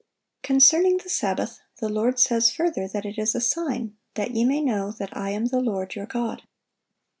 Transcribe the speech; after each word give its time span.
(730) 0.43 0.47
Concerning 0.47 0.97
the 0.97 1.09
Sabbath, 1.09 1.59
the 1.79 1.87
Lord 1.87 2.19
says, 2.19 2.49
further, 2.51 2.87
that 2.87 3.05
it 3.05 3.19
is 3.19 3.35
"a 3.35 3.39
sign,... 3.39 3.95
that 4.15 4.31
ye 4.31 4.43
may 4.43 4.59
know 4.59 4.89
that 4.93 5.15
I 5.15 5.29
am 5.29 5.45
the 5.45 5.61
Lord 5.61 5.93
your 5.93 6.07
God." 6.07 6.41